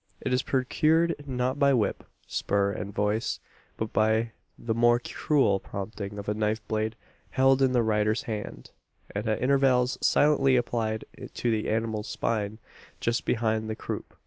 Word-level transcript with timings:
It 0.19 0.33
is 0.33 0.41
procured 0.41 1.13
not 1.27 1.59
by 1.59 1.75
whip, 1.75 2.03
spur, 2.25 2.71
and 2.71 2.91
voice; 2.91 3.39
but 3.77 3.93
by 3.93 4.31
the 4.57 4.73
more 4.73 4.97
cruel 4.97 5.59
prompting 5.59 6.17
of 6.17 6.27
a 6.27 6.33
knife 6.33 6.67
blade 6.67 6.95
held 7.29 7.61
in 7.61 7.73
the 7.73 7.83
rider's 7.83 8.23
hand, 8.23 8.71
and 9.13 9.27
at 9.29 9.39
intervals 9.39 9.99
silently 10.01 10.55
applied 10.55 11.05
to 11.35 11.51
the 11.51 11.69
animal's 11.69 12.07
spine, 12.07 12.57
just 12.99 13.25
behind 13.27 13.69
the 13.69 13.75
croup. 13.75 14.17